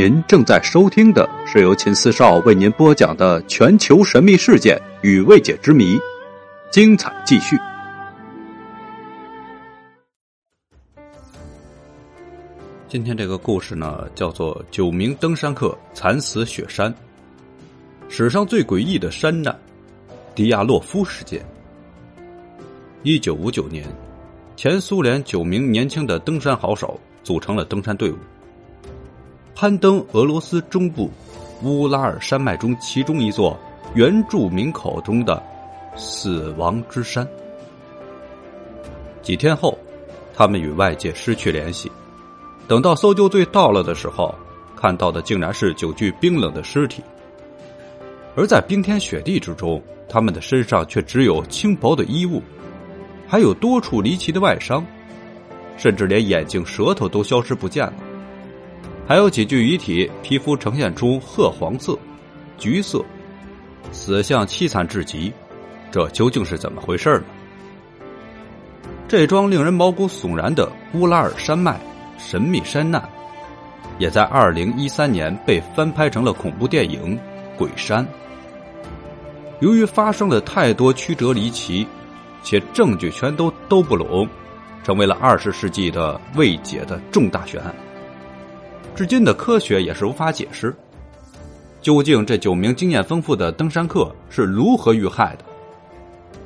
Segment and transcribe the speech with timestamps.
[0.00, 5.98] 您正在收听的是由秦四少为您播讲的全球神秘事件与未解之谜，
[6.70, 7.56] 精彩继续。
[12.86, 16.94] 今天这个故事呢，叫做“九名登山客惨死雪山”，
[18.08, 19.52] 史上最诡异的山难——
[20.32, 21.44] 迪亚洛夫事件。
[23.02, 23.84] 一九五九年，
[24.54, 28.16] 前苏联九名年轻的登山好手组成了登山队伍。
[29.60, 31.10] 攀登俄罗斯中部
[31.64, 33.58] 乌拉尔山脉中其中一座
[33.92, 35.42] 原住民口中的
[35.98, 37.26] “死亡之山”。
[39.20, 39.76] 几天后，
[40.32, 41.90] 他们与外界失去联系。
[42.68, 44.32] 等到搜救队到了的时候，
[44.76, 47.02] 看到的竟然是九具冰冷的尸体。
[48.36, 52.40] 而在冰天雪地之中，他们的身上却只有轻薄的衣物，
[53.26, 54.86] 还有多处离奇的外伤，
[55.76, 57.94] 甚至连眼睛、舌头都消失不见了。
[59.08, 61.98] 还有几具遗体，皮肤呈现出褐黄色、
[62.58, 63.02] 橘色，
[63.90, 65.32] 死相凄惨至极。
[65.90, 67.24] 这究竟是怎么回事呢？
[69.08, 71.80] 这桩令人毛骨悚然的乌拉尔山脉
[72.18, 73.02] 神秘山难，
[73.98, 77.16] 也在二零一三年被翻拍成了恐怖电影
[77.56, 78.04] 《鬼山》。
[79.60, 81.88] 由于发生了太多曲折离奇，
[82.42, 84.28] 且证据全都都不拢，
[84.84, 87.74] 成为了二十世纪的未解的重大悬案。
[88.98, 90.74] 至今的科学也是无法解释，
[91.80, 95.44] 究竟这九名经验丰富的登山客是如何遇害的，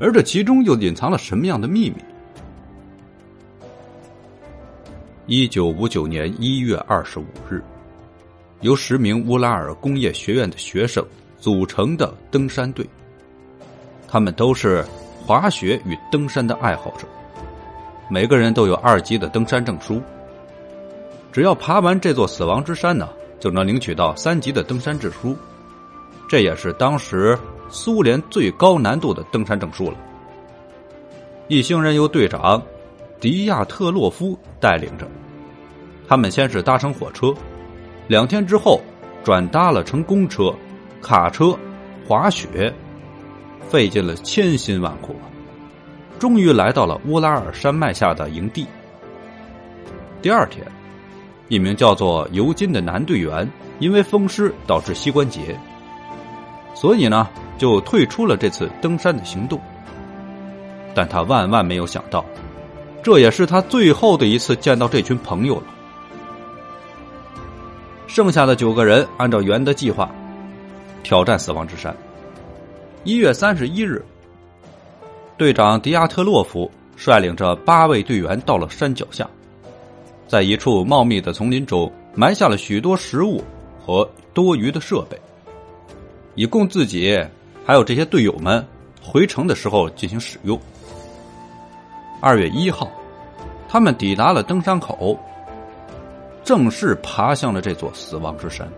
[0.00, 1.98] 而这其中又隐藏了什么样的秘密？
[5.26, 7.62] 一九五九年一月二十五日，
[8.62, 11.06] 由十名乌拉尔工业学院的学生
[11.38, 12.84] 组成的登山队，
[14.08, 14.84] 他们都是
[15.24, 17.06] 滑雪与登山的爱好者，
[18.08, 20.02] 每个人都有二级的登山证书。
[21.32, 25.36] 只要爬完这座死亡之山呢，就能领取到三级的登山证书，
[26.28, 29.96] 这也是当时苏联最高难度的登山证书了。
[31.46, 32.60] 一行人由队长
[33.20, 35.06] 迪亚特洛夫带领着，
[36.08, 37.32] 他们先是搭乘火车，
[38.08, 38.80] 两天之后
[39.22, 40.52] 转搭了乘公车、
[41.00, 41.56] 卡车、
[42.08, 42.74] 滑雪，
[43.68, 45.14] 费尽了千辛万苦，
[46.18, 48.66] 终于来到了乌拉尔山脉下的营地。
[50.20, 50.66] 第二天。
[51.50, 53.46] 一名叫做尤金的男队员
[53.80, 55.58] 因为风湿导致膝关节，
[56.74, 57.28] 所以呢
[57.58, 59.60] 就退出了这次登山的行动。
[60.94, 62.24] 但他万万没有想到，
[63.02, 65.64] 这也是他最后的一次见到这群朋友了。
[68.06, 70.08] 剩下的九个人按照原的计划
[71.02, 71.94] 挑战死亡之山。
[73.02, 74.04] 一月三十一日，
[75.36, 79.28] 队长迪亚特洛夫率领着八位队员到了山脚下。
[80.30, 83.42] 在一处茂密的丛林中埋下了许多食物
[83.84, 85.20] 和多余的设备，
[86.36, 87.20] 以供自己
[87.66, 88.64] 还有这些队友们
[89.02, 90.56] 回城的时候进行使用。
[92.20, 92.88] 二月一号，
[93.68, 95.18] 他们抵达了登山口，
[96.44, 98.68] 正式爬向了这座死亡之山。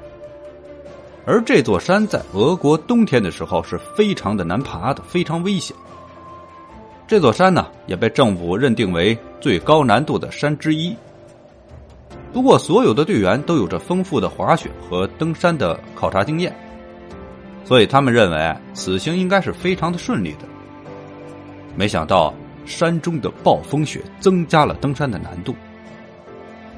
[1.27, 5.77] 而这座山在俄国冬天的时候是非常的难爬的，非常危险。
[7.07, 10.97] 这座山呢，也被政府认定为最高难度的山之一。
[12.33, 16.55] 不过，所有的队员都有着丰富的滑雪和登山的考察经验，
[17.63, 20.49] 所以他们认为此行应该是非常的顺利的。
[21.77, 22.33] 没想到，
[22.65, 25.55] 山中的暴风雪增加了登山的难度，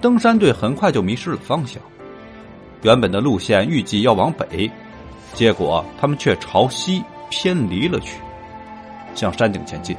[0.01, 1.81] 登山队很快就迷失了方向。
[2.83, 4.69] 原本的路线预计要往北，
[5.35, 8.21] 结果他们却朝西偏离了去，
[9.15, 9.97] 向山顶前进。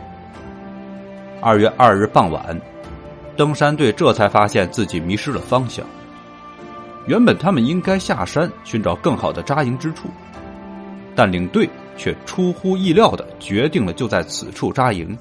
[1.41, 2.59] 二月二日傍晚。
[3.35, 5.85] 登山队这才发现自己迷失了方向。
[7.07, 10.09] 原本他们应该下山寻找更好的扎营之处，
[11.15, 15.15] 但领队却出乎意料的决定了就在此处扎营。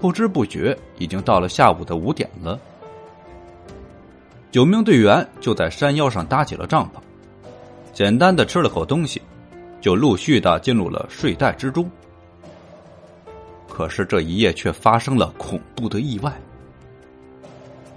[0.00, 2.58] 不知不觉已经到了下午的五点了，
[4.50, 7.00] 九名队员就在山腰上搭起了帐篷，
[7.92, 9.20] 简单的吃了口东西，
[9.78, 11.90] 就陆续的进入了睡袋之中。
[13.68, 16.32] 可是这一夜却发生了恐怖的意外。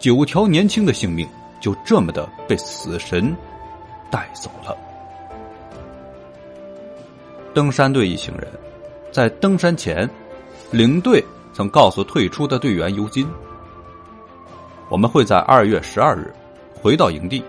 [0.03, 1.25] 九条年轻的性命
[1.61, 3.33] 就这么的被死神
[4.11, 4.75] 带走了。
[7.53, 8.45] 登山队一行人
[9.13, 10.09] 在登山前，
[10.71, 11.23] 领队
[11.53, 13.25] 曾告诉退出的队员尤金
[14.91, 16.33] ：“我们会在二月十二日
[16.73, 17.41] 回到营地，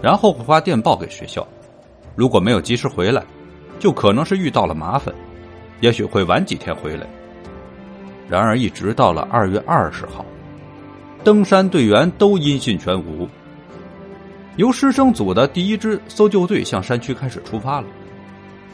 [0.00, 1.46] 然后会发电报给学校。
[2.14, 3.22] 如果没有及时回来，
[3.78, 5.14] 就可能是遇到了麻烦，
[5.82, 7.06] 也许会晚几天回来。
[8.30, 10.24] 然而，一直到了二月二十号。”
[11.26, 13.28] 登山队员都音讯全无，
[14.54, 17.88] 由师生组的第一支搜救队向山区开始出发了。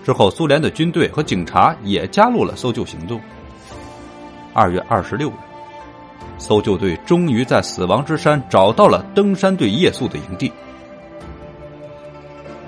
[0.05, 3.19] 之后，苏联的军队和警察也加入了搜救行动。
[4.53, 5.33] 二月二十六日，
[6.37, 10.53] 搜救队终于在死亡之山找到了登山队夜宿的营地。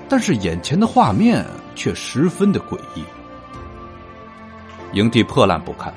[0.09, 1.45] 但是，眼前的画面
[1.75, 3.03] 却十分的诡异。
[4.93, 5.93] 营地破烂不堪，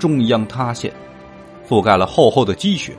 [0.00, 0.92] 中央塌陷，
[1.68, 2.92] 覆盖了厚厚的积雪。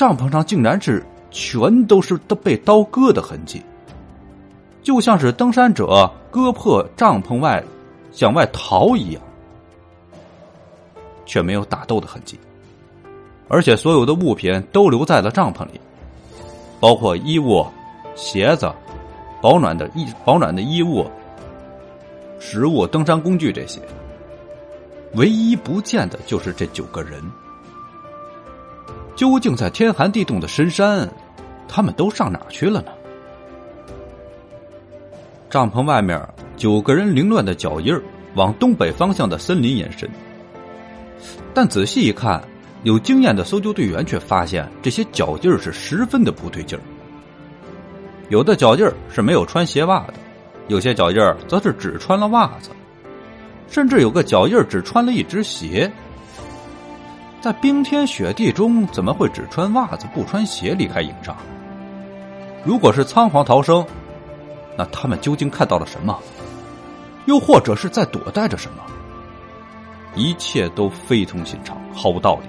[0.00, 3.62] 帐篷上竟然是全都是都被刀割的痕迹，
[4.82, 7.62] 就像是登山者割破帐篷外
[8.10, 9.22] 向外逃一样，
[11.26, 12.40] 却没有打斗的痕迹。
[13.46, 15.78] 而且所有的物品都留在了帐篷里，
[16.80, 17.62] 包括衣物、
[18.14, 18.72] 鞋子、
[19.42, 21.06] 保暖的衣保暖的衣物。
[22.38, 23.78] 食物、登山工具这些，
[25.12, 27.22] 唯一不见的就是这九个人。
[29.14, 31.08] 究竟在天寒地冻的深山，
[31.68, 32.90] 他们都上哪去了呢？
[35.50, 36.20] 帐篷外面，
[36.56, 37.94] 九个人凌乱的脚印
[38.34, 40.08] 往东北方向的森林延伸。
[41.52, 42.42] 但仔细一看，
[42.84, 46.82] 有经验的搜救队员却发现这些脚印是十分的不对劲儿。
[48.28, 50.14] 有的脚印是没有穿鞋袜的。
[50.68, 51.16] 有些脚印
[51.48, 52.70] 则是只穿了袜子，
[53.68, 55.90] 甚至有个脚印只穿了一只鞋。
[57.40, 61.36] 在冰天雪地中，怎么会只穿袜子不穿鞋离开营帐？
[62.64, 63.84] 如果是仓皇逃生，
[64.76, 66.18] 那他们究竟看到了什么？
[67.26, 68.82] 又或者是在躲待着什么？
[70.14, 72.48] 一切都非同寻常，毫无道理。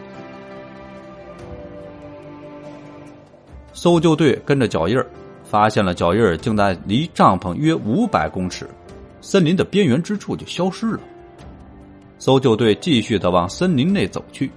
[3.74, 5.06] 搜救队跟着脚印儿。
[5.44, 8.66] 发现了脚印儿，竟在离帐篷约五百公尺、
[9.20, 11.00] 森林的边缘之处就消失了。
[12.20, 14.50] 搜救队继续的往森林内走去，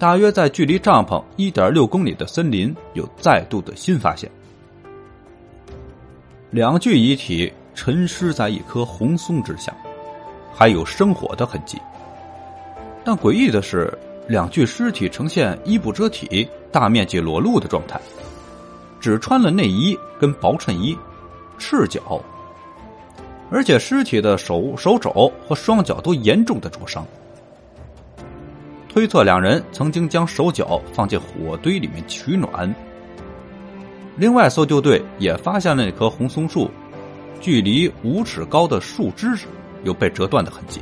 [0.00, 4.30] 大约在距离帐篷一点六公里的森林，有再度的新发现：
[6.50, 9.76] 两具遗体沉尸在一棵红松之下，
[10.54, 11.78] 还有生火的痕迹。
[13.04, 13.92] 但诡异的是，
[14.26, 18.00] 两具尸体呈现衣不遮体、大面积裸露的状态。
[19.02, 20.96] 只穿了内衣跟薄衬衣，
[21.58, 22.18] 赤脚，
[23.50, 27.06] 而且尸体的手手肘和双脚都严重的灼伤，
[28.92, 32.74] 推测两人曾经将手脚放进火堆里面取暖。
[34.16, 36.68] 另外，搜救队也发现了那棵红松树，
[37.40, 39.28] 距离五尺高的树枝
[39.84, 40.80] 有被折断的痕迹，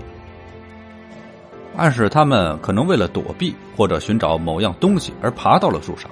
[1.77, 6.11] 暗示他们可能为了躲避或者寻找某样东西而爬到了树上。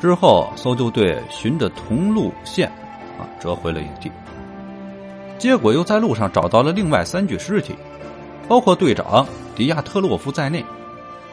[0.00, 2.68] 之后，搜救队循着同路线，
[3.18, 4.08] 啊，折回了营地。
[5.38, 7.74] 结果又在路上找到了另外三具尸体，
[8.46, 9.26] 包括队长
[9.56, 10.64] 迪亚特洛夫在内，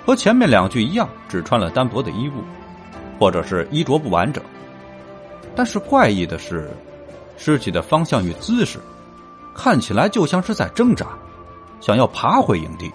[0.06, 2.44] 和前面两具一样，只穿了单薄的衣物，
[3.20, 4.42] 或者是衣着不完整。
[5.56, 6.72] 但是怪异的是，
[7.38, 8.80] 尸体的方向与姿势，
[9.54, 11.08] 看起来就像是在挣扎，
[11.82, 12.92] 想要爬回营地。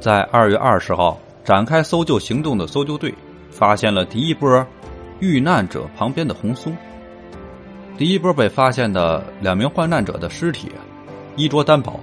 [0.00, 1.18] 在二月二十号。
[1.44, 3.14] 展开搜救行动的搜救队
[3.50, 4.66] 发现了第一波
[5.20, 6.74] 遇难者旁边的红松。
[7.98, 10.72] 第一波被发现的两名患难者的尸体
[11.36, 11.98] 衣着单薄。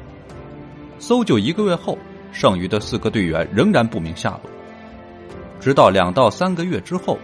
[1.00, 1.98] 搜救一个月后，
[2.31, 4.51] 剩余的四个队员仍然不明下落。
[5.60, 7.17] 直到两到三个月之后，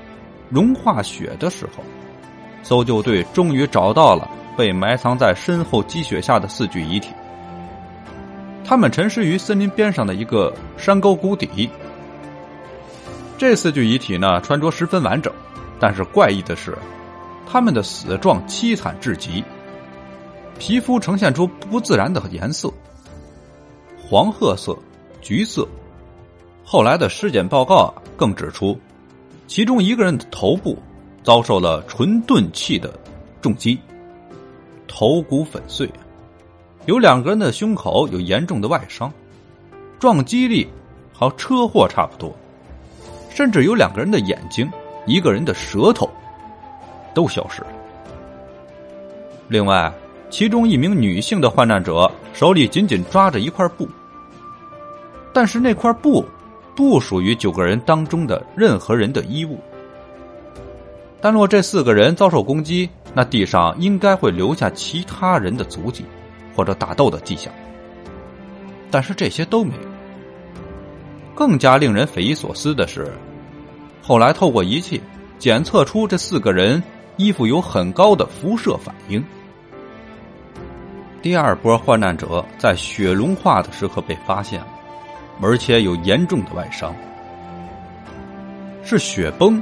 [0.49, 1.83] 融化雪的时候，
[2.63, 7.09] 搜救队终于找到了被埋藏在身后积雪下的四具遗体。
[8.63, 11.69] 他们沉尸于森林边上的一个山沟谷底。
[13.37, 15.31] 这四具遗体呢，穿着十分完整，
[15.79, 16.77] 但是怪异的是，
[17.47, 19.43] 他们的死状凄惨至极，
[20.59, 22.71] 皮肤呈现出不自然的颜色，
[24.01, 24.77] 黄褐色、
[25.21, 25.67] 橘色。
[26.63, 28.77] 后来的尸检报告更指出，
[29.47, 30.77] 其中一个人的头部
[31.23, 32.93] 遭受了纯钝器的
[33.41, 33.79] 重击，
[34.87, 35.87] 头骨粉碎；
[36.85, 39.11] 有两个人的胸口有严重的外伤，
[39.99, 40.67] 撞击力
[41.13, 42.35] 和车祸差不多。
[43.29, 44.69] 甚至有两个人的眼睛，
[45.05, 46.09] 一个人的舌头，
[47.13, 47.67] 都消失了。
[49.47, 49.93] 另外，
[50.29, 53.87] 其中一名女性的患难者手里紧紧抓着一块布，
[55.33, 56.25] 但是那块布
[56.75, 59.59] 不属于九个人当中的任何人的衣物。
[61.19, 66.05] 但若这四个人遭受攻击，那地上应该会留下其他人的足迹
[66.55, 67.51] 或者打斗的迹象，
[68.91, 69.89] 但是这些都没有。
[71.33, 73.11] 更加令人匪夷所思的是，
[74.01, 75.01] 后来透过仪器
[75.39, 76.81] 检测出这四个人
[77.15, 79.23] 衣服有很高的辐射反应。
[81.27, 84.67] 第二波患难者在雪融化的时刻被发现了，
[85.41, 86.95] 而且有严重的外伤。
[88.81, 89.61] 是雪崩？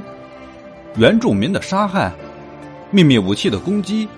[0.94, 2.12] 原住民的杀害？
[2.92, 4.08] 秘密武器的攻击？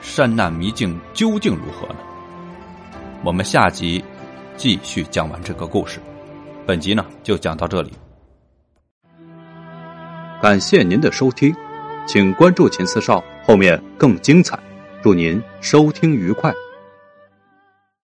[0.00, 1.96] 山难迷境究竟如何呢？
[3.24, 4.04] 我们下集
[4.56, 5.98] 继续讲完这个故事。
[6.64, 7.92] 本集呢就讲到这里，
[10.40, 11.52] 感谢您的收听，
[12.06, 14.56] 请关注秦四少，后面更精彩。
[15.04, 16.63] 祝您收听愉快。